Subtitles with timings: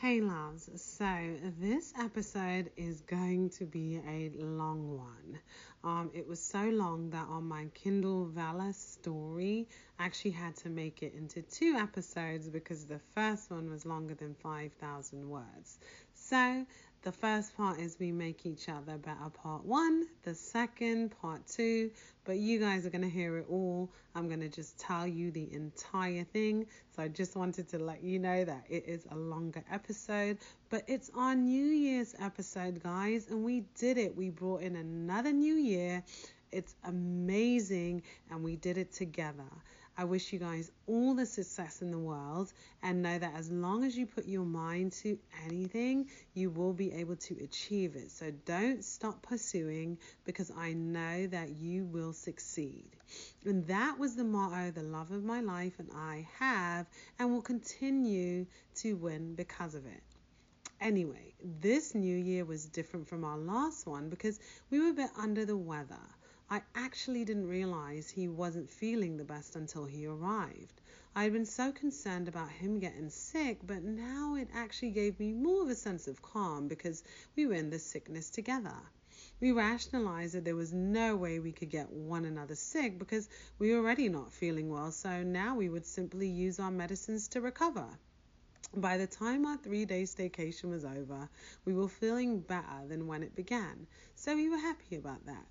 [0.00, 5.38] Hey loves, so this episode is going to be a long one.
[5.84, 9.68] Um, it was so long that on my Kindle Vella story,
[9.98, 14.14] I actually had to make it into two episodes because the first one was longer
[14.14, 15.78] than 5,000 words.
[16.12, 16.66] So
[17.04, 21.90] the first part is we make each other better part one, the second part two,
[22.24, 23.90] but you guys are going to hear it all.
[24.14, 26.66] I'm going to just tell you the entire thing.
[26.96, 30.38] So I just wanted to let you know that it is a longer episode,
[30.70, 34.16] but it's our New Year's episode, guys, and we did it.
[34.16, 36.02] We brought in another new year.
[36.52, 39.44] It's amazing, and we did it together.
[39.96, 43.84] I wish you guys all the success in the world and know that as long
[43.84, 48.10] as you put your mind to anything, you will be able to achieve it.
[48.10, 52.90] So don't stop pursuing because I know that you will succeed.
[53.44, 56.86] And that was the motto, the love of my life, and I have
[57.20, 60.02] and will continue to win because of it.
[60.80, 65.10] Anyway, this new year was different from our last one because we were a bit
[65.16, 66.02] under the weather.
[66.50, 70.82] I actually didn't realize he wasn't feeling the best until he arrived.
[71.14, 75.32] I had been so concerned about him getting sick, but now it actually gave me
[75.32, 77.02] more of a sense of calm because
[77.34, 78.76] we were in this sickness together.
[79.40, 83.72] We rationalized that there was no way we could get one another sick because we
[83.72, 87.86] were already not feeling well, so now we would simply use our medicines to recover.
[88.76, 91.30] By the time our three day staycation was over,
[91.64, 95.46] we were feeling better than when it began, so we were happy about that.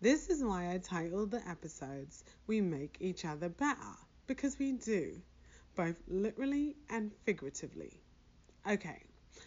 [0.00, 5.22] This is why I titled the episodes We Make Each Other Better, because we do,
[5.76, 8.00] both literally and figuratively.
[8.68, 9.02] Okay,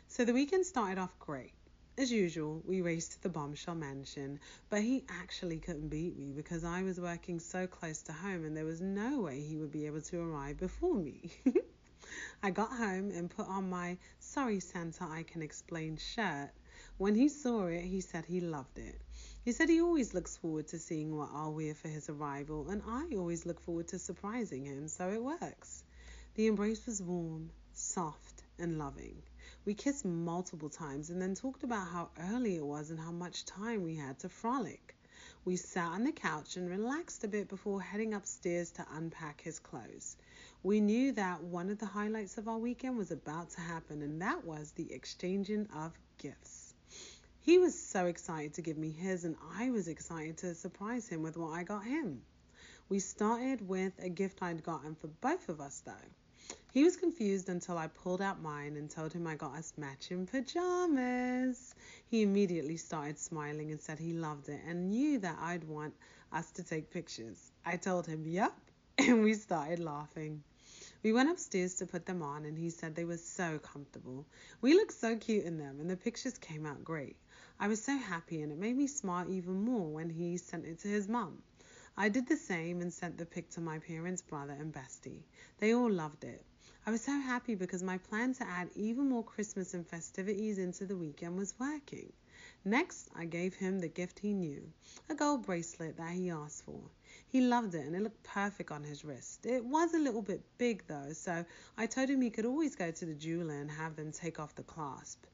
[0.08, 1.54] so the weekend started off great.
[1.98, 4.39] As usual, we raced to the bombshell mansion,
[4.70, 8.56] but he actually couldn't beat me because I was working so close to home and
[8.56, 11.30] there was no way he would be able to arrive before me.
[12.42, 16.52] I got home and put on my Sorry Santa I Can Explain shirt.
[16.98, 19.02] When he saw it, he said he loved it.
[19.48, 22.82] He said he always looks forward to seeing what I'll wear for his arrival, and
[22.86, 25.86] I always look forward to surprising him, so it works.
[26.36, 29.23] The embrace was warm, soft, and loving.
[29.64, 33.45] We kissed multiple times and then talked about how early it was and how much
[33.45, 34.98] time we had to frolic.
[35.45, 39.60] We sat on the couch and relaxed a bit before heading upstairs to unpack his
[39.60, 40.17] clothes.
[40.61, 44.21] We knew that one of the highlights of our weekend was about to happen, and
[44.21, 46.57] that was the exchanging of gifts.
[47.47, 51.21] He was so excited to give me his, and I was excited to surprise him
[51.21, 52.21] with what I got him.
[52.89, 55.93] We started with a gift I'd gotten for both of us, though.
[56.73, 60.25] He was confused until I pulled out mine and told him I got us matching
[60.25, 61.73] pajamas.
[62.09, 65.93] He immediately started smiling and said he loved it and knew that I'd want
[66.33, 67.53] us to take pictures.
[67.65, 68.52] I told him, yep,
[68.97, 70.43] and we started laughing.
[71.02, 74.25] We went upstairs to put them on, and he said they were so comfortable.
[74.59, 77.15] We looked so cute in them, and the pictures came out great.
[77.60, 80.80] I was so happy, and it made me smile even more when he sent it
[80.80, 81.42] to his mum.
[81.98, 85.23] I did the same and sent the pic to my parents' brother and bestie.
[85.58, 86.45] They all loved it.
[86.86, 90.86] I was so happy because my plan to add even more Christmas and festivities into
[90.86, 92.14] the weekend was working.
[92.64, 94.72] Next, I gave him the gift he knew
[95.10, 96.80] a gold bracelet that he asked for.
[97.28, 99.48] He loved it and it looked perfect on his wrist.
[99.48, 101.44] It was a little bit big though, so
[101.76, 104.54] I told him he could always go to the jeweler and have them take off
[104.54, 105.26] the clasp.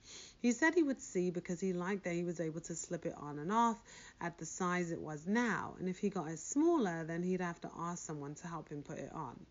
[0.43, 3.15] He said he would see because he liked that he was able to slip it
[3.15, 3.81] on and off
[4.19, 7.61] at the size it was now, and if he got it smaller, then he'd have
[7.61, 9.45] to ask someone to help him put it on.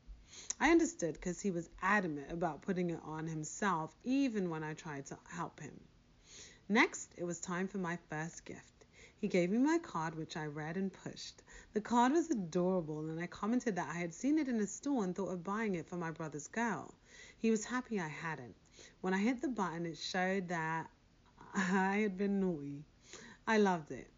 [0.60, 5.06] I understood because he was adamant about putting it on himself even when I tried
[5.06, 5.80] to help him.
[6.68, 8.84] Next, it was time for my first gift.
[9.16, 11.42] He gave me my card, which I read and pushed.
[11.72, 15.04] The card was adorable, and I commented that I had seen it in a store
[15.04, 16.92] and thought of buying it for my brother's girl.
[17.42, 18.54] He was happy I hadn't.
[19.00, 20.88] When I hit the button, it showed that
[21.52, 22.84] I had been naughty.
[23.48, 24.08] I loved it,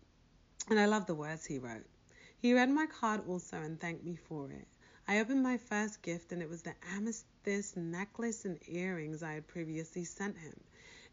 [0.68, 1.86] and I loved the words he wrote.
[2.36, 4.68] He read my card also and thanked me for it.
[5.08, 9.46] I opened my first gift, and it was the amethyst necklace and earrings I had
[9.46, 10.60] previously sent him.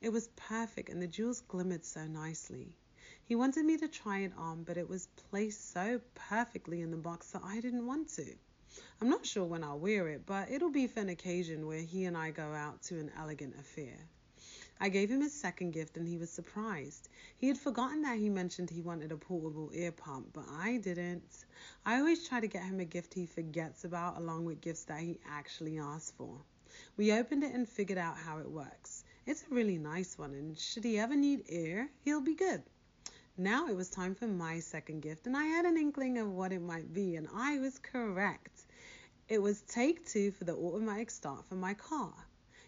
[0.02, 2.76] It was perfect, and the jewels glimmered so nicely.
[3.24, 6.98] He wanted me to try it on, but it was placed so perfectly in the
[6.98, 8.36] box that I didn't want to.
[9.02, 12.06] I'm not sure when I'll wear it, but it'll be for an occasion where he
[12.06, 13.98] and I go out to an elegant affair.
[14.80, 17.10] I gave him his second gift and he was surprised.
[17.38, 21.46] He had forgotten that he mentioned he wanted a portable ear pump, but I didn't.
[21.84, 25.00] I always try to get him a gift he forgets about along with gifts that
[25.00, 26.38] he actually asks for.
[26.96, 29.04] We opened it and figured out how it works.
[29.26, 32.62] It's a really nice one, and should he ever need air, he'll be good.
[33.36, 36.52] Now it was time for my second gift, and I had an inkling of what
[36.52, 38.66] it might be, and I was correct.
[39.32, 42.14] It was take two for the automatic start for my car.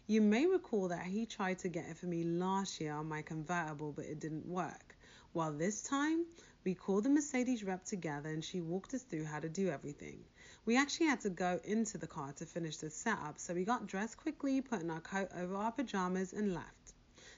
[0.07, 3.21] You may recall that he tried to get it for me last year on my
[3.21, 4.95] convertible, but it didn't work.
[5.33, 6.25] Well, this time,
[6.63, 10.23] we called the Mercedes rep together and she walked us through how to do everything.
[10.65, 13.85] We actually had to go into the car to finish the setup, so we got
[13.85, 16.93] dressed quickly, put in our coat over our pajamas, and left.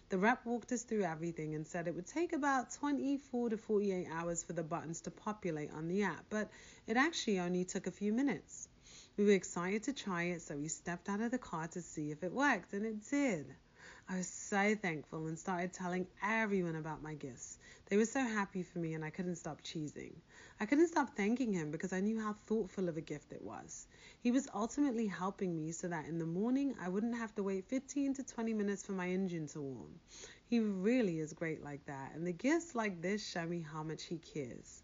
[0.09, 4.07] The rep walked us through everything and said it would take about 24 to 48
[4.07, 6.51] hours for the buttons to populate on the app, but
[6.85, 8.64] it actually only took a few minutes.
[9.17, 12.11] We were excited to try it, so we stepped out of the car to see
[12.11, 13.55] if it worked, and it did.
[14.09, 17.57] I was so thankful and started telling everyone about my gifts.
[17.85, 20.15] They were so happy for me, and I couldn't stop cheesing.
[20.59, 23.87] I couldn't stop thanking him because I knew how thoughtful of a gift it was.
[24.19, 27.69] He was ultimately helping me so that in the morning I wouldn't have to wait
[27.69, 29.97] 15 to 20 minutes for my engine to warm.
[30.49, 34.03] He really is great like that, and the gifts like this show me how much
[34.03, 34.83] he cares.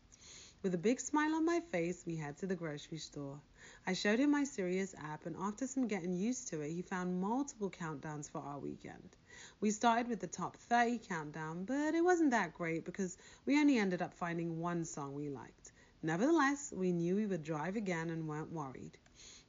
[0.64, 3.42] With a big smile on my face, we head to the grocery store.
[3.88, 7.20] I showed him my Sirius app, and after some getting used to it, he found
[7.20, 9.18] multiple countdowns for our weekend.
[9.60, 13.18] We started with the top 30 countdown, but it wasn't that great because
[13.48, 15.72] we only ended up finding one song we liked.
[16.04, 19.00] Nevertheless, we knew we would drive again and weren't worried.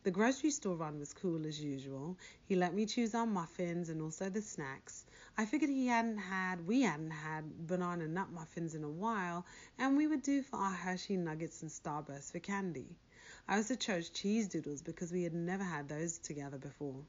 [0.03, 2.17] The grocery store run was cool as usual.
[2.49, 5.05] He let me choose our muffins and also the snacks.
[5.37, 9.45] I figured he hadn't had, we hadn't had banana nut muffins in a while,
[9.79, 12.97] and we would do for our Hershey nuggets and Starburst for candy.
[13.49, 17.05] I also chose cheese doodles because we had never had those together before.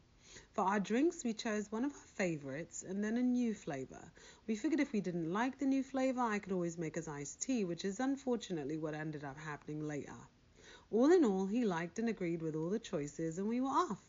[0.53, 4.11] For our drinks, we chose one of our favorites and then a new flavor.
[4.47, 7.41] We figured if we didn't like the new flavor, I could always make us iced
[7.41, 10.17] tea, which is unfortunately what ended up happening later.
[10.91, 14.03] All in all, he liked and agreed with all the choices, and we were off.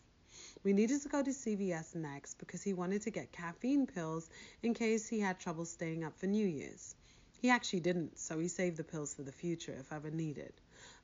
[0.62, 4.30] We needed to go to CVS next because he wanted to get caffeine pills
[4.62, 6.96] in case he had trouble staying up for New Year's.
[7.40, 10.54] He actually didn't, so he saved the pills for the future if ever needed.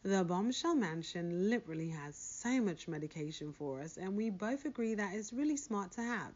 [0.02, 5.14] The Bombshell Mansion literally has so much medication for us, and we both agree that
[5.14, 6.32] it's really smart to have.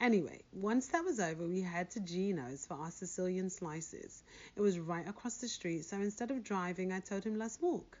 [0.00, 4.22] Anyway, once that was over, we head to Gino's for our Sicilian slices.
[4.56, 7.98] It was right across the street, so instead of driving, I told him let's walk.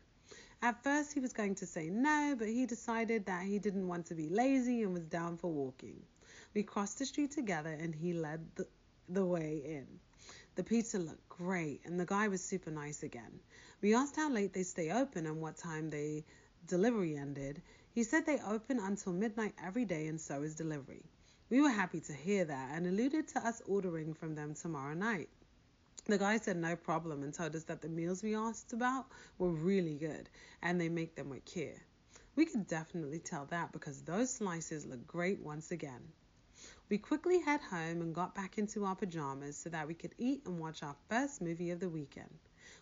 [0.62, 4.06] At first, he was going to say no, but he decided that he didn't want
[4.06, 6.02] to be lazy and was down for walking.
[6.54, 8.66] We crossed the street together, and he led the,
[9.10, 10.00] the way in.
[10.58, 13.38] The pizza looked great, and the guy was super nice again.
[13.80, 16.24] We asked how late they stay open and what time they
[16.66, 17.62] delivery ended.
[17.92, 21.04] He said they open until midnight every day, and so is delivery.
[21.48, 25.28] We were happy to hear that and alluded to us ordering from them tomorrow night.
[26.06, 29.06] The guy said no problem and told us that the meals we asked about
[29.38, 30.28] were really good
[30.60, 31.84] and they make them with care.
[32.34, 36.02] We could definitely tell that because those slices look great once again.
[36.90, 40.46] We quickly head home and got back into our pajamas so that we could eat
[40.46, 42.38] and watch our first movie of the weekend.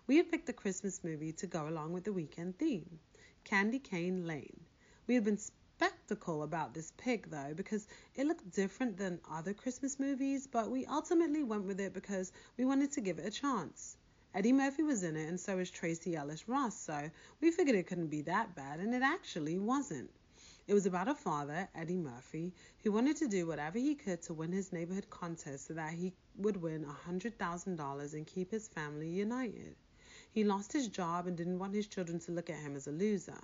[0.07, 3.01] We had picked a Christmas movie to go along with the weekend theme
[3.43, 4.61] Candy Cane Lane.
[5.09, 9.99] We had been spectacle about this pick though because it looked different than other Christmas
[9.99, 13.97] movies, but we ultimately went with it because we wanted to give it a chance.
[14.35, 17.11] Eddie Murphy was in it and so was Tracee Ellis Ross, so
[17.41, 20.11] we figured it couldn't be that bad, and it actually wasn't.
[20.69, 22.53] It was about a father, Eddie Murphy,
[22.83, 26.13] who wanted to do whatever he could to win his neighborhood contest so that he
[26.35, 29.77] would win $100,000 and keep his family united.
[30.33, 32.91] He lost his job and didn't want his children to look at him as a
[32.91, 33.41] loser.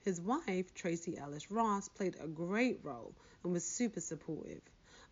[0.00, 4.62] His wife, Tracee Ellis Ross, played a great role and was super supportive.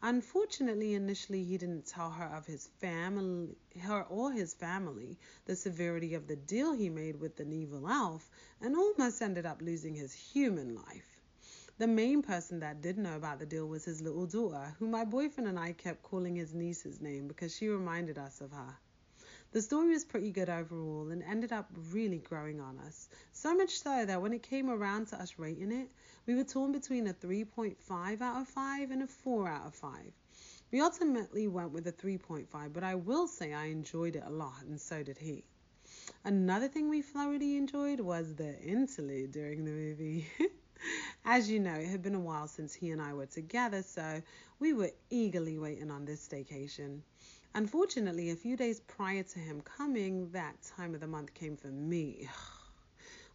[0.03, 6.14] Unfortunately, initially he didn't tell her of his family, her or his family, the severity
[6.14, 8.28] of the deal he made with the evil elf,
[8.61, 11.12] and almost ended up losing his human life.
[11.79, 15.05] The main person that did know about the deal was his little daughter, who my
[15.07, 18.76] boyfriend and I kept calling his niece's name because she reminded us of her.
[19.52, 23.09] The story was pretty good overall and ended up really growing on us.
[23.33, 25.91] So much so that when it came around to us rating it,
[26.26, 30.12] we were torn between a 3.5 out of 5 and a 4 out of 5.
[30.71, 34.62] We ultimately went with a 3.5, but I will say I enjoyed it a lot,
[34.62, 35.45] and so did he.
[36.25, 40.26] Another thing we thoroughly enjoyed was the interlude during the movie.
[41.24, 44.20] As you know, it had been a while since he and I were together, so
[44.58, 47.02] we were eagerly waiting on this staycation.
[47.54, 51.68] Unfortunately, a few days prior to him coming, that time of the month came for
[51.68, 52.28] me.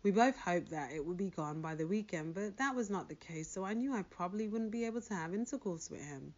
[0.04, 3.10] We both hoped that it would be gone by the weekend, but that was not
[3.10, 6.34] the case, so I knew I probably wouldn't be able to have intercourse with him.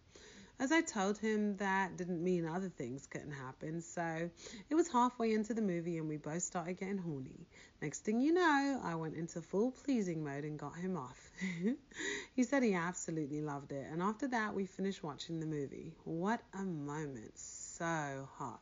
[0.62, 4.30] As I told him, that didn't mean other things couldn't happen, so
[4.70, 7.48] it was halfway into the movie and we both started getting horny.
[7.82, 11.32] Next thing you know, I went into full pleasing mode and got him off.
[12.36, 15.94] he said he absolutely loved it, and after that, we finished watching the movie.
[16.04, 17.38] What a moment!
[17.38, 18.60] so hot.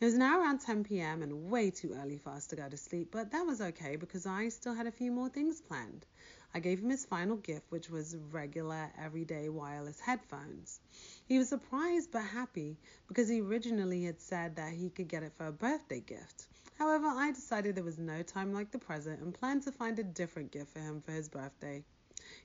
[0.00, 1.22] It was now around 10 p.m.
[1.22, 4.26] and way too early for us to go to sleep, but that was okay because
[4.26, 6.06] I still had a few more things planned.
[6.52, 10.80] I gave him his final gift, which was regular, everyday wireless headphones.
[11.28, 12.76] He was surprised but happy
[13.06, 16.46] because he originally had said that he could get it for a birthday gift.
[16.76, 20.02] However, I decided there was no time like the present and planned to find a
[20.02, 21.84] different gift for him for his birthday.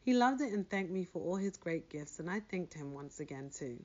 [0.04, 2.94] He loved it and thanked me for all his great gifts, and I thanked him
[2.94, 3.84] once again too.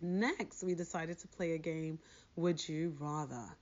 [0.00, 1.98] Next, we decided to play a game,
[2.36, 3.56] Would You Rather?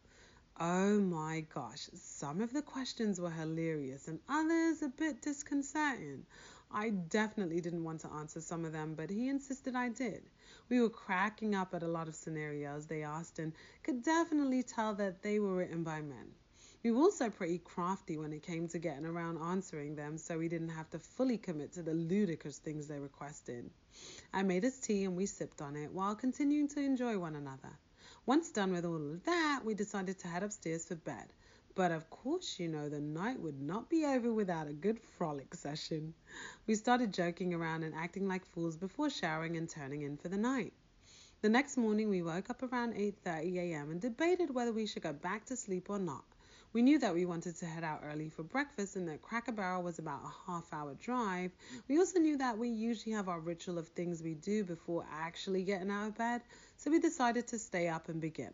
[0.62, 6.26] Oh my gosh, some of the questions were hilarious and others a bit disconcerting.
[6.70, 10.28] I definitely didn't want to answer some of them, but he insisted I did.
[10.68, 14.92] We were cracking up at a lot of scenarios they asked and could definitely tell
[14.96, 16.30] that they were written by men.
[16.84, 20.48] We were also pretty crafty when it came to getting around answering them, so we
[20.48, 23.70] didn't have to fully commit to the ludicrous things they requested.
[24.34, 27.78] I made us tea and we sipped on it while continuing to enjoy one another.
[28.26, 31.32] Once done with all of that, we decided to head upstairs for bed.
[31.74, 35.54] But of course, you know, the night would not be over without a good frolic
[35.54, 36.14] session.
[36.66, 40.36] We started joking around and acting like fools before showering and turning in for the
[40.36, 40.74] night.
[41.42, 43.90] The next morning, we woke up around 8:30 a.m.
[43.90, 46.24] and debated whether we should go back to sleep or not.
[46.72, 49.82] We knew that we wanted to head out early for breakfast and that Cracker Barrel
[49.82, 51.50] was about a half hour drive.
[51.88, 55.64] We also knew that we usually have our ritual of things we do before actually
[55.64, 56.42] getting out of bed,
[56.76, 58.52] so we decided to stay up and begin.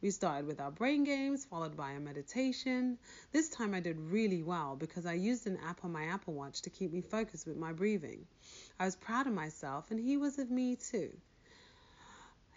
[0.00, 2.96] We started with our brain games, followed by a meditation.
[3.32, 6.62] This time I did really well because I used an app on my Apple Watch
[6.62, 8.24] to keep me focused with my breathing.
[8.80, 11.10] I was proud of myself, and he was of me too.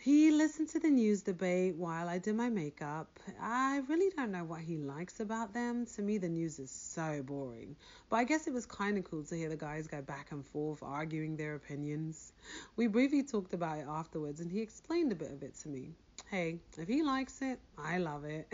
[0.02, 3.20] He listened to the news debate while I did my makeup.
[3.40, 5.86] I really don't know what he likes about them.
[5.96, 7.76] To me, the news is so boring.
[8.10, 10.44] But I guess it was kind of cool to hear the guys go back and
[10.44, 12.34] forth arguing their opinions.
[12.78, 15.94] We briefly talked about it afterwards, and he explained a bit of it to me.
[16.32, 18.52] Hey, if he likes it, I love it.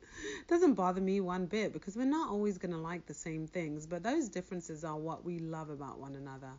[0.48, 3.86] Doesn't bother me one bit because we're not always going to like the same things,
[3.86, 6.52] but those differences are what we love about one another.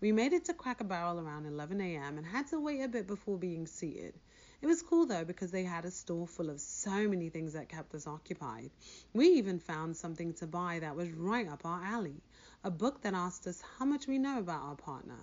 [0.00, 2.18] We made it to Cracker Barrel around 11 a.m.
[2.18, 4.14] and had to wait a bit before being seated.
[4.62, 7.68] It was cool though because they had a store full of so many things that
[7.68, 8.70] kept us occupied.
[9.12, 12.22] We even found something to buy that was right up our alley
[12.64, 15.18] a book that asked us how much we know about our partner.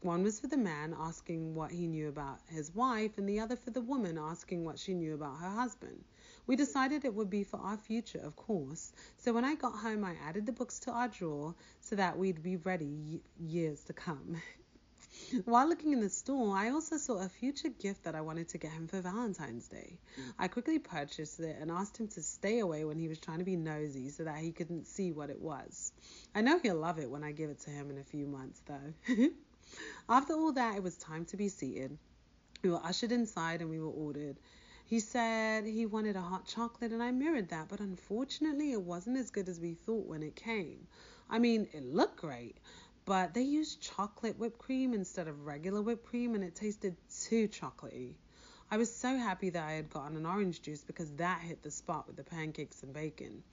[0.00, 3.56] One was for the man asking what he knew about his wife, and the other
[3.56, 6.04] for the woman asking what she knew about her husband.
[6.46, 10.04] We decided it would be for our future, of course, so when I got home,
[10.04, 14.40] I added the books to our drawer so that we'd be ready years to come.
[15.44, 18.58] While looking in the store, I also saw a future gift that I wanted to
[18.58, 19.98] get him for Valentine's Day.
[20.38, 23.44] I quickly purchased it and asked him to stay away when he was trying to
[23.44, 25.92] be nosy so that he couldn't see what it was.
[26.34, 28.60] I know he'll love it when I give it to him in a few months,
[28.66, 29.28] though.
[30.08, 31.96] After all that, it was time to be seated.
[32.62, 34.36] We were ushered inside and we were ordered.
[34.90, 39.18] He said he wanted a hot chocolate, and I mirrored that, but unfortunately, it wasn't
[39.18, 40.88] as good as we thought when it came.
[41.28, 42.56] I mean, it looked great,
[43.04, 47.46] but they used chocolate whipped cream instead of regular whipped cream, and it tasted too
[47.46, 48.16] chocolatey.
[48.68, 51.70] I was so happy that I had gotten an orange juice because that hit the
[51.70, 53.44] spot with the pancakes and bacon.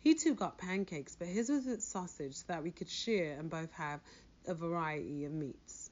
[0.00, 3.50] He too got pancakes, but his was with sausage so that we could share and
[3.50, 4.00] both have
[4.46, 5.85] a variety of meats.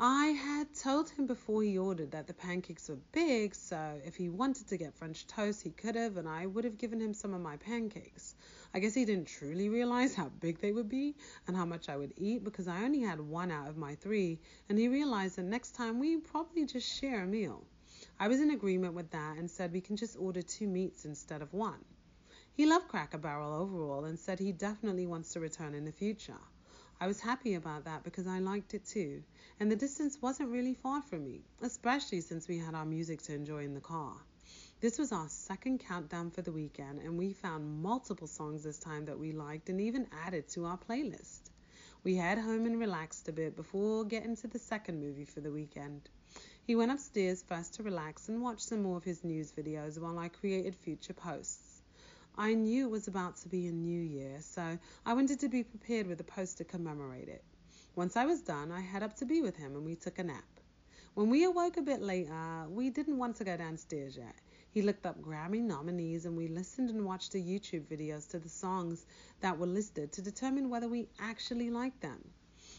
[0.00, 4.28] I had told him before he ordered that the pancakes were big, so if he
[4.28, 7.34] wanted to get French toast, he could have, and I would have given him some
[7.34, 8.36] of my pancakes.
[8.72, 11.16] I guess he didn't truly realize how big they would be
[11.48, 14.38] and how much I would eat because I only had one out of my three,
[14.68, 17.64] and he realized that next time we probably just share a meal.
[18.20, 21.42] I was in agreement with that and said we can just order two meats instead
[21.42, 21.84] of one.
[22.52, 26.38] He loved Cracker Barrel overall and said he definitely wants to return in the future.
[27.00, 29.22] I was happy about that because I liked it too,
[29.60, 33.34] and the distance wasn't really far from me, especially since we had our music to
[33.34, 34.14] enjoy in the car.
[34.80, 39.04] This was our second countdown for the weekend, and we found multiple songs this time
[39.04, 41.50] that we liked and even added to our playlist.
[42.02, 45.52] We head home and relaxed a bit before getting to the second movie for the
[45.52, 46.08] weekend.
[46.66, 50.18] He went upstairs first to relax and watch some more of his news videos while
[50.18, 51.67] I created future posts.
[52.40, 55.64] I knew it was about to be a new year, so I wanted to be
[55.64, 57.42] prepared with a post to commemorate it.
[57.96, 60.22] Once I was done, I head up to be with him and we took a
[60.22, 60.44] nap.
[61.14, 64.36] When we awoke a bit later, we didn't want to go downstairs yet.
[64.70, 68.48] He looked up Grammy nominees and we listened and watched the YouTube videos to the
[68.48, 69.04] songs
[69.40, 72.22] that were listed to determine whether we actually liked them.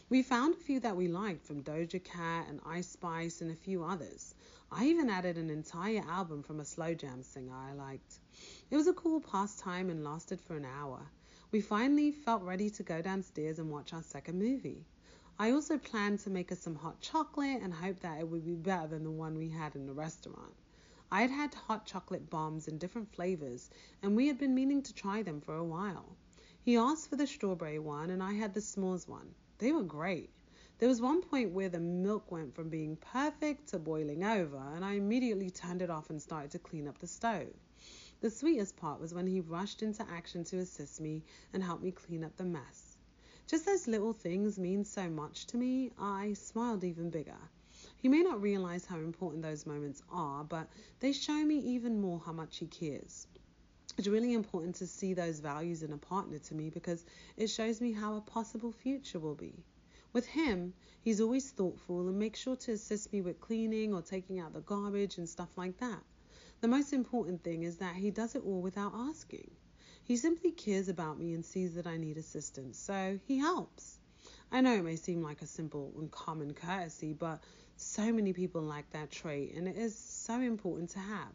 [0.08, 3.56] We found a few that we liked from Doja Cat and Ice Spice and a
[3.56, 4.34] few others.
[4.72, 8.20] I even added an entire album from a slow jam singer I liked.
[8.70, 11.10] It was a cool pastime and lasted for an hour.
[11.50, 14.86] We finally felt ready to go downstairs and watch our second movie.
[15.40, 18.54] I also planned to make us some hot chocolate and hoped that it would be
[18.54, 20.54] better than the one we had in the restaurant.
[21.10, 23.70] I had had hot chocolate bombs in different flavors,
[24.04, 26.14] and we had been meaning to try them for a while.
[26.62, 29.34] He asked for the strawberry one, and I had the s'mores one.
[29.58, 30.30] They were great.
[30.78, 34.84] There was one point where the milk went from being perfect to boiling over, and
[34.84, 37.52] I immediately turned it off and started to clean up the stove.
[38.20, 41.22] The sweetest part was when he rushed into action to assist me
[41.54, 42.98] and help me clean up the mess.
[43.46, 47.38] Just those little things mean so much to me, I smiled even bigger.
[47.96, 52.20] He may not realize how important those moments are, but they show me even more
[52.20, 53.26] how much he cares.
[53.96, 57.06] It's really important to see those values in a partner to me because
[57.38, 59.64] it shows me how a possible future will be.
[60.12, 64.38] With him, he's always thoughtful and makes sure to assist me with cleaning or taking
[64.40, 66.02] out the garbage and stuff like that.
[66.60, 69.50] The most important thing is that he does it all without asking.
[70.04, 73.98] He simply cares about me and sees that I need assistance, so he helps.
[74.52, 77.42] I know it may seem like a simple and common courtesy, but
[77.78, 81.32] so many people lack that trait, and it is so important to have.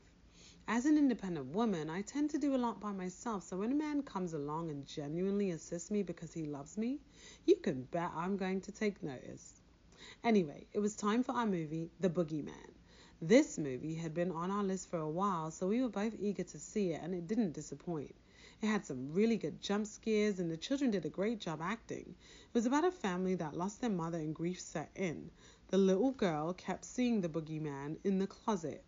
[0.68, 3.76] As an independent woman, I tend to do a lot by myself, so when a
[3.76, 7.00] man comes along and genuinely assists me because he loves me,
[7.46, 9.60] you can bet I'm going to take notice.
[10.24, 12.75] Anyway, it was time for our movie, The Boogeyman.
[13.28, 16.44] This movie had been on our list for a while, so we were both eager
[16.44, 18.14] to see it, and it didn't disappoint.
[18.62, 22.14] It had some really good jump scares, and the children did a great job acting.
[22.20, 25.32] It was about a family that lost their mother and grief set in.
[25.70, 28.84] The little girl kept seeing the boogeyman in the closet,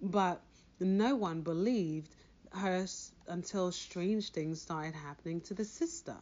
[0.00, 0.40] but
[0.80, 2.16] no one believed
[2.52, 2.86] her
[3.26, 6.16] until strange things started happening to the sister.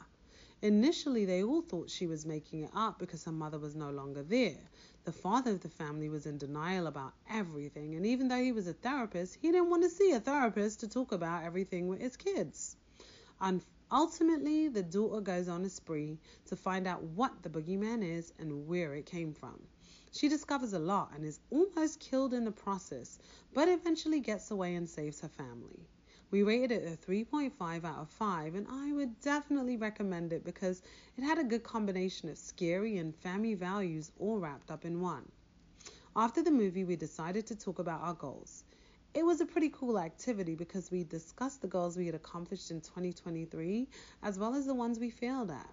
[0.60, 4.24] Initially, they all thought she was making it up because her mother was no longer
[4.24, 4.58] there.
[5.04, 8.66] The father of the family was in denial about everything, and even though he was
[8.66, 12.16] a therapist, he didn't want to see a therapist to talk about everything with his
[12.16, 12.74] kids.
[13.38, 18.32] And ultimately, the daughter goes on a spree to find out what the boogeyman is
[18.38, 19.60] and where it came from.
[20.10, 23.18] She discovers a lot and is almost killed in the process,
[23.52, 25.86] but eventually gets away and saves her family.
[26.30, 30.82] We rated it a 3.5 out of 5, and I would definitely recommend it because
[31.16, 35.30] it had a good combination of scary and family values all wrapped up in one.
[36.16, 38.64] After the movie, we decided to talk about our goals.
[39.14, 42.80] It was a pretty cool activity because we discussed the goals we had accomplished in
[42.80, 43.88] 2023
[44.22, 45.70] as well as the ones we failed at.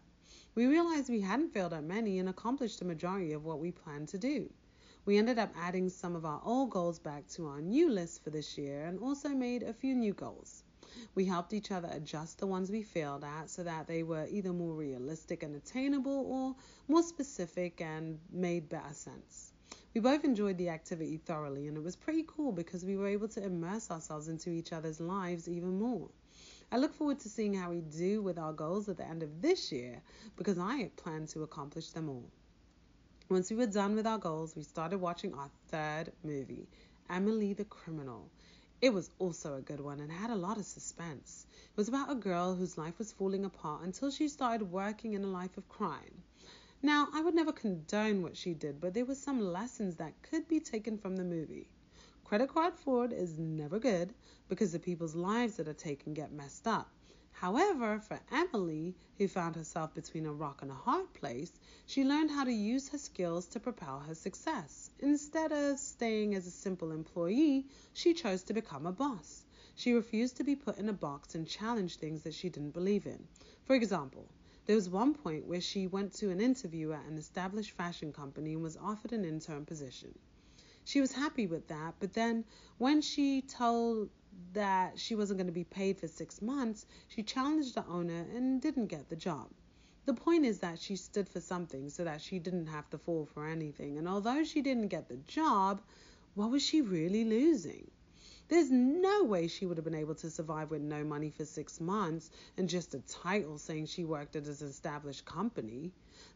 [0.53, 4.09] We realized we hadn't failed at many and accomplished the majority of what we planned
[4.09, 4.49] to do.
[5.03, 8.29] We ended up adding some of our old goals back to our new list for
[8.29, 10.63] this year and also made a few new goals.
[11.15, 14.53] We helped each other adjust the ones we failed at so that they were either
[14.53, 16.55] more realistic and attainable or
[16.87, 19.53] more specific and made better sense.
[19.95, 23.27] We both enjoyed the activity thoroughly and it was pretty cool because we were able
[23.29, 26.09] to immerse ourselves into each other's lives even more.
[26.71, 29.41] I look forward to seeing how we do with our goals at the end of
[29.41, 30.03] this year
[30.37, 32.29] because I plan to accomplish them all.
[33.31, 36.67] Once we were done with our goals, we started watching our third movie,
[37.09, 38.29] Emily the Criminal.
[38.81, 41.45] It was also a good one and had a lot of suspense.
[41.53, 45.23] It was about a girl whose life was falling apart until she started working in
[45.23, 46.23] a life of crime.
[46.81, 50.49] Now, I would never condone what she did, but there were some lessons that could
[50.49, 51.69] be taken from the movie.
[52.25, 54.13] Credit card fraud is never good
[54.49, 56.91] because the people's lives that are taken get messed up.
[57.41, 61.51] However, for Emily, who found herself between a rock and a hard place,
[61.87, 64.91] she learned how to use her skills to propel her success.
[64.99, 69.43] Instead of staying as a simple employee, she chose to become a boss.
[69.73, 73.07] She refused to be put in a box and challenge things that she didn't believe
[73.07, 73.27] in.
[73.65, 74.27] For example,
[74.67, 78.53] there was one point where she went to an interview at an established fashion company
[78.53, 80.13] and was offered an intern position.
[80.85, 82.45] She was happy with that, but then
[82.77, 84.11] when she told
[84.53, 88.61] that she wasn't going to be paid for six months, she challenged the owner and
[88.61, 89.49] didn't get the job.
[90.05, 93.25] The point is that she stood for something so that she didn't have to fall
[93.25, 93.97] for anything.
[93.97, 95.81] And although she didn't get the job,
[96.33, 97.89] what was she really losing?
[98.47, 101.79] There's no way she would have been able to survive with no money for six
[101.79, 105.91] months and just a title saying she worked at an established company.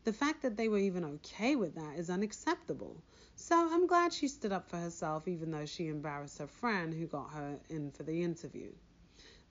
[0.06, 2.96] The fact that they were even okay with that is unacceptable.
[3.38, 7.06] So I'm glad she stood up for herself, even though she embarrassed her friend who
[7.06, 8.72] got her in for the interview.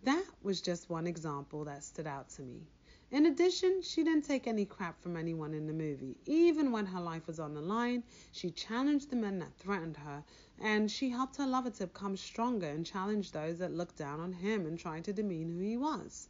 [0.03, 2.67] That was just one example that stood out to me.
[3.11, 6.17] In addition, she didn't take any crap from anyone in the movie.
[6.25, 10.25] Even when her life was on the line, she challenged the men that threatened her,
[10.59, 14.33] and she helped her lover to become stronger and challenge those that looked down on
[14.33, 16.29] him and tried to demean who he was.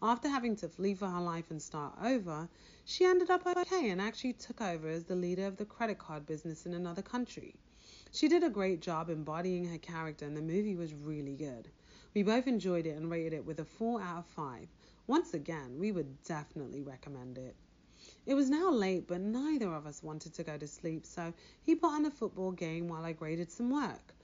[0.00, 2.48] After having to flee for her life and start over,
[2.84, 6.26] she ended up okay and actually took over as the leader of the credit card
[6.26, 7.54] business in another country.
[8.10, 11.68] She did a great job embodying her character, and the movie was really good.
[12.14, 14.68] We both enjoyed it and rated it with a 4 out of 5.
[15.06, 17.56] Once again, we would definitely recommend it.
[18.24, 21.74] It was now late, but neither of us wanted to go to sleep, so he
[21.74, 24.14] put on a football game while I graded some work.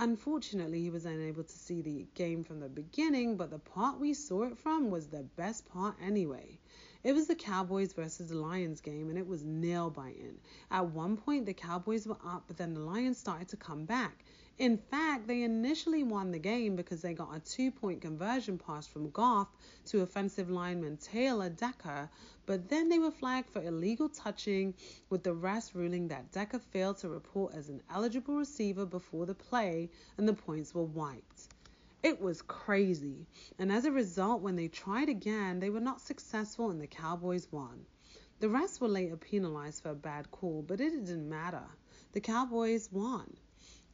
[0.00, 4.14] Unfortunately, he was unable to see the game from the beginning, but the part we
[4.14, 6.56] saw it from was the best part anyway.
[7.02, 10.38] It was the Cowboys versus the Lions game, and it was nail biting.
[10.70, 14.24] At one point, the Cowboys were up, but then the Lions started to come back.
[14.58, 18.88] In fact, they initially won the game because they got a two point conversion pass
[18.88, 19.46] from Goff
[19.84, 22.10] to offensive lineman Taylor Decker,
[22.44, 24.74] but then they were flagged for illegal touching,
[25.10, 29.34] with the rest ruling that Decker failed to report as an eligible receiver before the
[29.34, 31.54] play, and the points were wiped.
[32.02, 33.28] It was crazy.
[33.60, 37.46] And as a result, when they tried again, they were not successful and the Cowboys
[37.52, 37.86] won.
[38.40, 41.66] The rest were later penalized for a bad call, but it didn't matter.
[42.10, 43.36] The Cowboys won.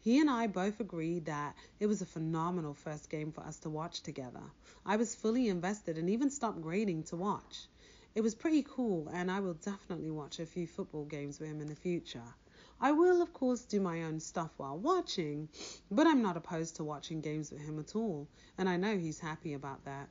[0.04, 3.70] He and I both agreed that it was a phenomenal first game for us to
[3.70, 4.42] watch together.
[4.84, 7.68] I was fully invested and even stopped grading to watch.
[8.14, 11.62] It was pretty cool, and I will definitely watch a few football games with him
[11.62, 12.34] in the future.
[12.78, 15.48] I will, of course, do my own stuff while watching,
[15.90, 19.20] but I'm not opposed to watching games with him at all, and I know he's
[19.20, 20.10] happy about that.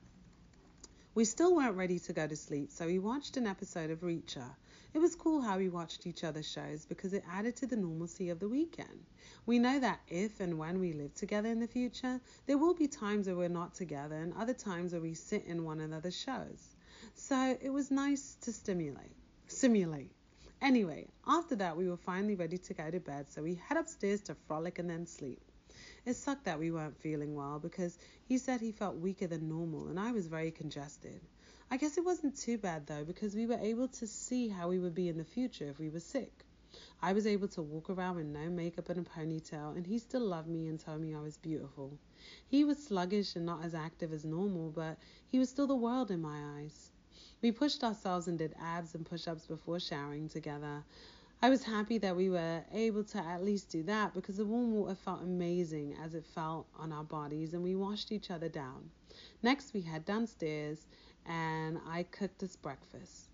[1.14, 4.56] We still weren't ready to go to sleep, so we watched an episode of Reacher.
[4.94, 8.30] It was cool how we watched each other's shows because it added to the normalcy
[8.30, 9.08] of the weekend.
[9.48, 12.88] We know that if and when we live together in the future, there will be
[12.88, 16.76] times where we're not together and other times where we sit in one another's shows.
[17.16, 19.16] So it was nice to stimulate,
[19.48, 20.12] simulate.
[20.62, 24.22] Anyway, after that, we were finally ready to go to bed, so we head upstairs
[24.22, 25.42] to frolic and then sleep.
[26.06, 29.88] It sucked that we weren't feeling well because he said he felt weaker than normal
[29.88, 31.20] and I was very congested.
[31.74, 34.78] I guess it wasn't too bad though because we were able to see how we
[34.78, 36.46] would be in the future if we were sick.
[37.02, 40.22] I was able to walk around with no makeup and a ponytail, and he still
[40.22, 41.98] loved me and told me I was beautiful.
[42.48, 46.12] He was sluggish and not as active as normal, but he was still the world
[46.12, 46.92] in my eyes.
[47.42, 50.84] We pushed ourselves and did abs and push ups before showering together.
[51.42, 54.74] I was happy that we were able to at least do that because the warm
[54.74, 58.92] water felt amazing as it felt on our bodies and we washed each other down.
[59.42, 60.86] Next, we head downstairs
[61.26, 63.30] and I cooked us breakfast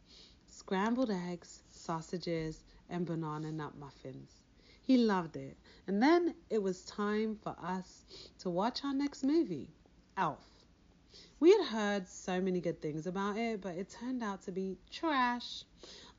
[0.47, 4.41] scrambled eggs, sausages, and banana nut muffins.
[4.82, 5.58] He loved it.
[5.88, 8.04] And then it was time for us
[8.39, 9.69] to watch our next movie,
[10.17, 10.45] Elf.
[11.39, 14.78] We had heard so many good things about it, but it turned out to be
[14.91, 15.63] trash.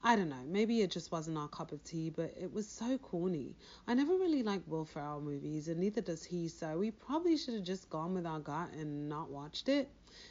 [0.02, 2.96] I don't know, maybe it just wasn't our cup of tea, but it was so
[2.96, 3.54] corny.
[3.86, 7.52] I never really liked Will Ferrell movies, and neither does he, so we probably should
[7.52, 9.90] have just gone with our gut and not watched it.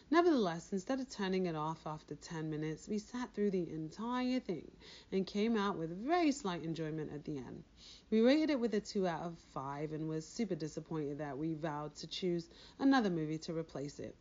[0.10, 4.72] Nevertheless, instead of turning it off after 10 minutes, we sat through the entire thing
[5.12, 7.64] and came out with very slight enjoyment at the end.
[8.10, 11.54] We rated it with a 2 out of 5 and were super disappointed that we
[11.54, 14.16] vowed to choose another movie to replace it.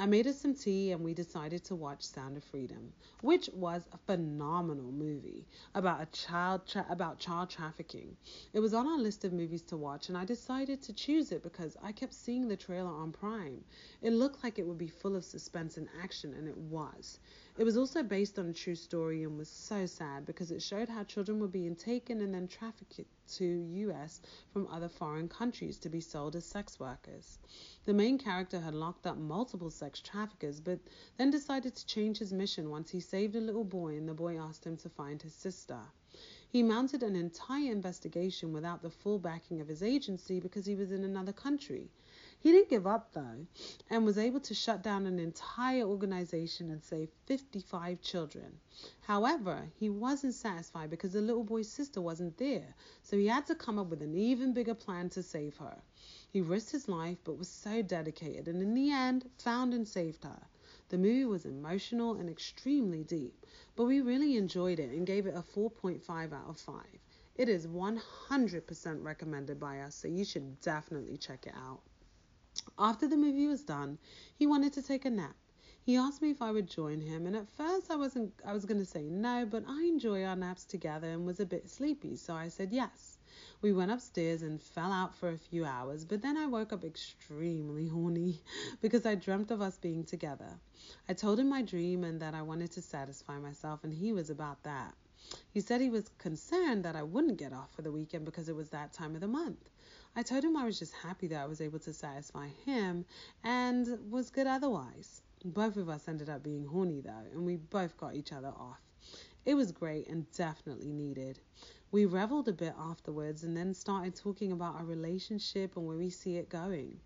[0.00, 3.86] I made us some tea and we decided to watch Sound of Freedom, which was
[3.92, 8.16] a phenomenal movie about a child tra- about child trafficking.
[8.54, 11.42] It was on our list of movies to watch and I decided to choose it
[11.42, 13.62] because I kept seeing the trailer on Prime.
[14.00, 17.18] It looked like it would be full of suspense and action and it was.
[17.58, 20.88] It was also based on a true story and was so sad because it showed
[20.88, 23.00] how children were being taken and then trafficked
[23.34, 24.20] to US
[24.52, 27.38] from other foreign countries to be sold as sex workers.
[27.84, 30.78] The main character had locked up multiple sex traffickers, but
[31.16, 34.38] then decided to change his mission once he saved a little boy and the boy
[34.38, 35.80] asked him to find his sister.
[36.48, 40.92] He mounted an entire investigation without the full backing of his agency because he was
[40.92, 41.90] in another country.
[42.42, 43.46] He didn't give up though
[43.90, 48.58] and was able to shut down an entire organization and save 55 children.
[49.02, 53.54] However, he wasn't satisfied because the little boy's sister wasn't there, so he had to
[53.54, 55.82] come up with an even bigger plan to save her.
[56.30, 60.24] He risked his life but was so dedicated and in the end found and saved
[60.24, 60.40] her.
[60.88, 63.44] The movie was emotional and extremely deep,
[63.76, 66.74] but we really enjoyed it and gave it a 4.5 out of 5.
[67.36, 71.82] It is 100% recommended by us, so you should definitely check it out.
[72.78, 73.98] After the movie was done,
[74.36, 75.34] he wanted to take a nap.
[75.82, 78.66] He asked me if I would join him, and at first I wasn't I was
[78.66, 82.16] going to say no, but I enjoy our naps together and was a bit sleepy,
[82.16, 83.18] so I said yes.
[83.62, 86.84] We went upstairs and fell out for a few hours, but then I woke up
[86.84, 88.42] extremely horny
[88.82, 90.60] because I dreamt of us being together.
[91.08, 94.28] I told him my dream and that I wanted to satisfy myself, and he was
[94.28, 94.94] about that.
[95.50, 98.56] He said he was concerned that I wouldn't get off for the weekend because it
[98.56, 99.70] was that time of the month.
[100.16, 103.04] I told him I was just happy that I was able to satisfy him
[103.44, 105.22] and was good otherwise.
[105.44, 108.80] Both of us ended up being horny though, and we both got each other off.
[109.46, 111.38] It was great and definitely needed.
[111.92, 116.10] We reveled a bit afterwards and then started talking about our relationship and where we
[116.10, 117.00] see it going.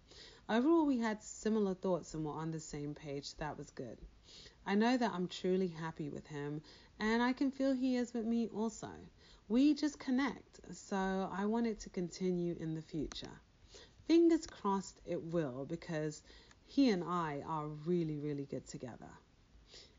[0.48, 3.26] Overall, we had similar thoughts and were on the same page.
[3.26, 3.98] So That was good.
[4.66, 6.62] I know that I'm truly happy with him,
[6.98, 8.90] and I can feel he is with me also.
[9.48, 13.40] We just connect, so I want it to continue in the future.
[14.06, 16.22] fingers crossed it will because
[16.66, 19.10] he and I are really, really good together.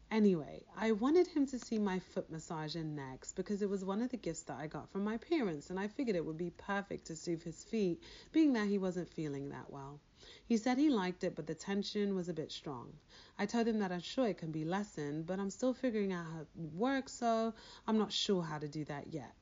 [0.10, 4.10] Anyway, I wanted him to see my foot massager next because it was one of
[4.10, 7.05] the gifts that I got from my parents, and I figured it would be perfect
[7.08, 9.99] to soothe his feet, being that he wasn't feeling that well.
[10.47, 12.93] He said he liked it, but the tension was a bit strong.
[13.38, 16.27] I told him that I'm sure it can be lessened, but I'm still figuring out
[16.27, 17.53] how it works, so
[17.88, 19.34] I'm not sure how to do that yet.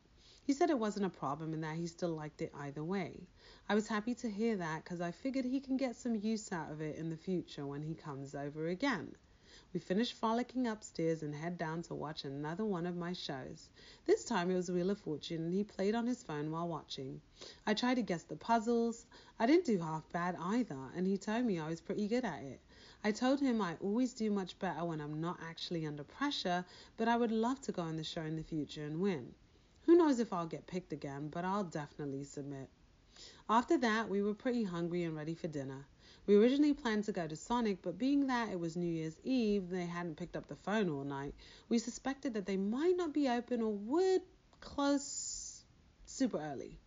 [0.45, 3.27] He said it wasn't a problem and that he still liked it either way.
[3.67, 6.71] I was happy to hear that because I figured he can get some use out
[6.71, 9.15] of it in the future when he comes over again.
[9.73, 13.69] We finished frolicking upstairs and head down to watch another one of my shows.
[14.05, 17.21] This time it was Wheel of Fortune and he played on his phone while watching.
[17.65, 19.07] I tried to guess the puzzles.
[19.39, 22.43] I didn't do half bad either, and he told me I was pretty good at
[22.43, 22.62] it.
[23.03, 26.63] I told him I always do much better when I'm not actually under pressure,
[26.95, 29.33] but I would love to go on the show in the future and win.
[29.88, 32.69] Who knows if I'll get picked again, but I'll definitely submit.
[33.49, 35.88] After that, we were pretty hungry and ready for dinner.
[36.25, 39.69] We originally planned to go to Sonic, but being that it was New Year's Eve,
[39.69, 41.36] they hadn't picked up the phone all night.
[41.67, 44.21] We suspected that they might not be open or would
[44.62, 45.63] close
[46.05, 46.79] super early.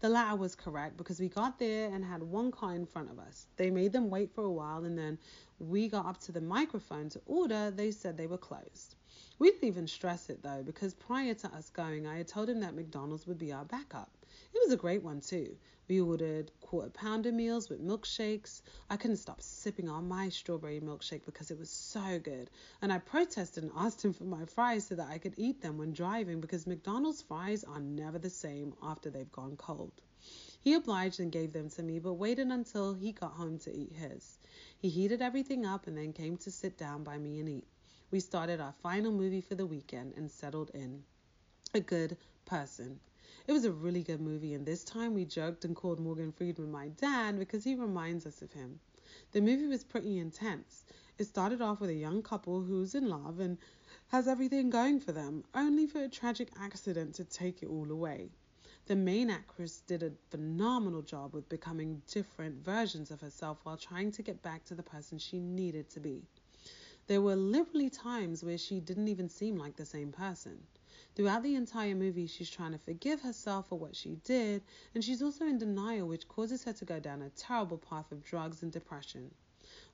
[0.00, 3.18] The latter was correct because we got there and had one car in front of
[3.18, 3.46] us.
[3.56, 5.18] They made them wait for a while and then
[5.58, 8.94] we got up to the microphone to order, they said they were closed.
[9.38, 12.60] We didn't even stress it though because prior to us going, I had told him
[12.60, 14.10] that McDonald's would be our backup.
[14.56, 15.54] It was a great one too.
[15.86, 18.62] We ordered quarter pounder meals with milkshakes.
[18.88, 22.48] I couldn't stop sipping on my strawberry milkshake because it was so good.
[22.80, 25.76] And I protested and asked him for my fries so that I could eat them
[25.76, 30.00] when driving because McDonald's fries are never the same after they've gone cold.
[30.58, 33.92] He obliged and gave them to me, but waited until he got home to eat
[33.92, 34.38] his.
[34.78, 37.68] He heated everything up and then came to sit down by me and eat.
[38.10, 41.04] We started our final movie for the weekend and settled in.
[41.74, 42.16] A good
[42.46, 43.00] person.
[43.48, 46.72] It was a really good movie, and this time we joked and called Morgan Freeman
[46.72, 48.80] my dad because he reminds us of him.
[49.30, 50.84] The movie was pretty intense.
[51.16, 53.56] It started off with a young couple who's in love and
[54.08, 58.30] has everything going for them, only for a tragic accident to take it all away.
[58.86, 64.10] The main actress did a phenomenal job with becoming different versions of herself while trying
[64.12, 66.24] to get back to the person she needed to be.
[67.06, 70.66] There were literally times where she didn't even seem like the same person.
[71.16, 74.62] Throughout the entire movie, she's trying to forgive herself for what she did,
[74.94, 78.22] and she's also in denial, which causes her to go down a terrible path of
[78.22, 79.34] drugs and depression.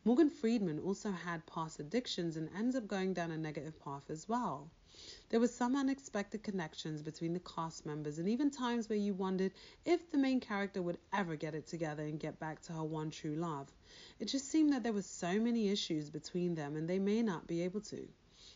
[0.04, 4.28] Morgan Freeman also had past addictions and ends up going down a negative path as
[4.28, 4.68] well.
[5.28, 9.52] There were some unexpected connections between the cast members, and even times where you wondered
[9.84, 13.12] if the main character would ever get it together and get back to her one
[13.12, 13.72] true love.
[14.18, 17.46] It just seemed that there were so many issues between them, and they may not
[17.46, 18.08] be able to.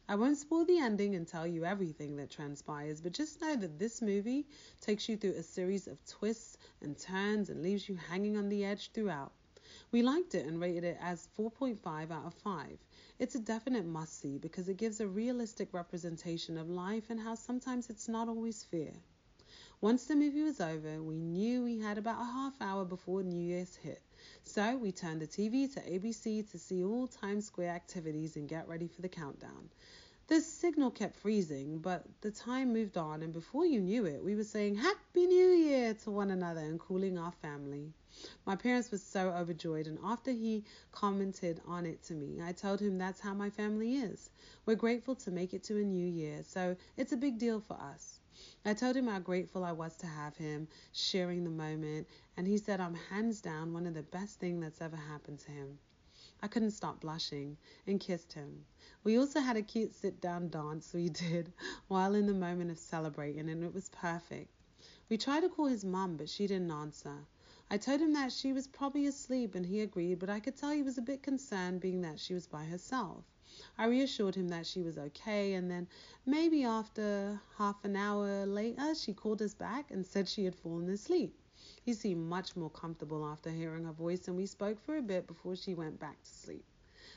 [0.08, 3.80] I won't spoil the ending and tell you everything that transpires, but just know that
[3.80, 4.46] this movie
[4.80, 8.64] takes you through a series of twists and turns and leaves you hanging on the
[8.64, 9.32] edge throughout.
[9.90, 12.78] We liked it and rated it as 4.5 out of 5.
[13.18, 17.34] It's a definite must see because it gives a realistic representation of life and how
[17.34, 18.92] sometimes it's not always fair.
[19.82, 23.38] Once the movie was over, we knew we had about a half hour before New
[23.38, 24.00] Year's hit.
[24.42, 28.68] So we turned the TV to ABC to see all Times Square activities and get
[28.68, 29.68] ready for the countdown.
[30.28, 34.34] The signal kept freezing, but the time moved on, and before you knew it, we
[34.34, 37.92] were saying Happy New Year to one another and calling our family.
[38.46, 42.80] My parents were so overjoyed, and after he commented on it to me, I told
[42.80, 44.30] him that's how my family is.
[44.64, 47.74] We're grateful to make it to a new year, so it's a big deal for
[47.74, 48.15] us.
[48.68, 52.58] I told him how grateful I was to have him sharing the moment, and he
[52.58, 55.78] said I'm hands down one of the best things that's ever happened to him.
[56.42, 58.64] I couldn't stop blushing and kissed him.
[59.04, 61.52] We also had a cute sit down dance we did
[61.86, 64.50] while in the moment of celebrating, and it was perfect.
[65.08, 67.24] We tried to call his mum, but she didn't answer.
[67.70, 70.72] I told him that she was probably asleep, and he agreed, but I could tell
[70.72, 73.22] he was a bit concerned, being that she was by herself.
[73.78, 75.86] I reassured him that she was okay, and then
[76.24, 80.88] maybe after half an hour later, she called us back and said she had fallen
[80.88, 81.38] asleep.
[81.82, 85.26] He seemed much more comfortable after hearing her voice, and we spoke for a bit
[85.26, 86.64] before she went back to sleep.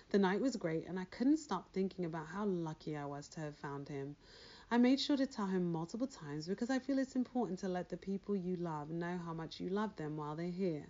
[0.10, 3.40] The night was great, and I couldn't stop thinking about how lucky I was to
[3.40, 4.16] have found him.
[4.70, 7.90] I made sure to tell him multiple times because I feel it's important to let
[7.90, 10.88] the people you love know how much you love them while they're here.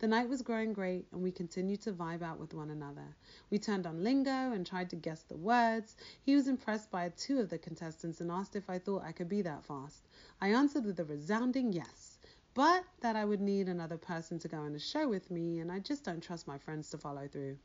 [0.00, 3.14] The night was growing great, and we continued to vibe out with one another.
[3.50, 5.96] We turned on lingo and tried to guess the words.
[6.22, 9.28] He was impressed by two of the contestants and asked if I thought I could
[9.28, 10.08] be that fast.
[10.40, 12.18] I answered with a resounding yes,
[12.54, 15.70] but that I would need another person to go on the show with me, and
[15.70, 17.56] I just don't trust my friends to follow through.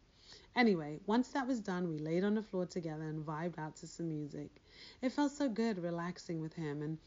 [0.55, 3.87] Anyway, once that was done, we laid on the floor together and vibed out to
[3.87, 4.61] some music.
[5.01, 6.99] It felt so good relaxing with him, and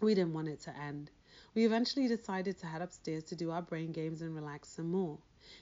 [0.00, 1.10] we didn't want it to end.
[1.54, 5.18] We eventually decided to head upstairs to do our brain games and relax some more.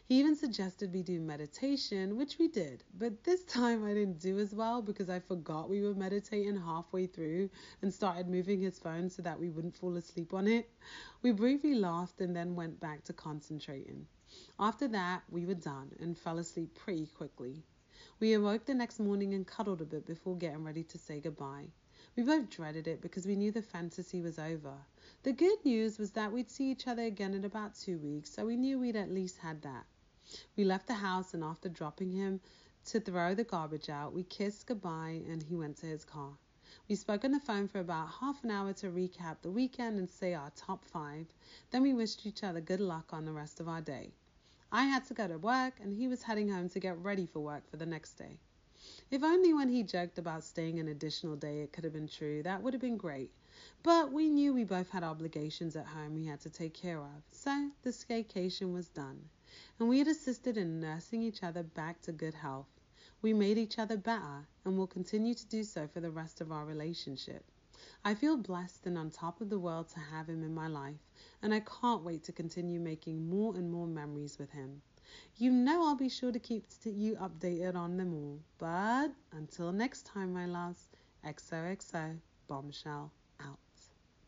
[0.06, 4.38] He even suggested we do meditation, which we did, but this time I didn't do
[4.38, 7.50] as well because I forgot we were meditating halfway through
[7.82, 10.70] and started moving his phone so that we wouldn't fall asleep on it.
[11.20, 14.06] We briefly laughed and then went back to concentrating.
[14.58, 17.64] After that, we were done and fell asleep pretty quickly.
[18.18, 21.66] We awoke the next morning and cuddled a bit before getting ready to say goodbye.
[22.14, 24.74] We both dreaded it because we knew the fantasy was over.
[25.22, 28.44] The good news was that we'd see each other again in about two weeks, so
[28.44, 29.86] we knew we'd at least had that.
[30.54, 32.40] We left the house, and after dropping him
[32.84, 36.36] to throw the garbage out, we kissed goodbye and he went to his car.
[36.86, 40.10] We spoke on the phone for about half an hour to recap the weekend and
[40.10, 41.26] say our top five.
[41.70, 44.12] Then we wished each other good luck on the rest of our day.
[44.70, 47.40] I had to go to work, and he was heading home to get ready for
[47.40, 48.38] work for the next day.
[49.12, 52.42] If only when he joked about staying an additional day it could have been true,
[52.44, 53.30] that would have been great.
[53.82, 57.22] But we knew we both had obligations at home we had to take care of,
[57.30, 59.28] so the staycation was done,
[59.78, 62.80] and we had assisted in nursing each other back to good health.
[63.20, 66.50] We made each other better, and will continue to do so for the rest of
[66.50, 67.44] our relationship.
[68.02, 71.06] I feel blessed and on top of the world to have him in my life,
[71.42, 74.80] and I can't wait to continue making more and more memories with him.
[75.36, 78.40] You know I'll be sure to keep you updated on them all.
[78.58, 80.88] But until next time, my loves,
[81.24, 83.10] XOXO Bombshell.